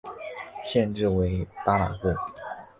[0.63, 2.09] 县治为巴拉布。